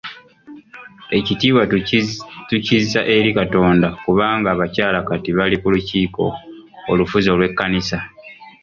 Ekitiibwa 1.17 1.63
tukizza 2.51 3.01
eri 3.15 3.29
Katonda 3.39 3.87
kubanga 4.03 4.47
abakyala 4.51 4.99
kati 5.07 5.29
bali 5.37 5.55
ku 5.61 5.67
lukiiko 5.73 6.23
olufuzi 6.91 7.27
olw'ekkanisa. 7.33 7.97